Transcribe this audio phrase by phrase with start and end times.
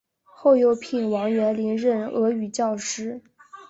[0.23, 3.21] 后又聘王元龄任俄语教师。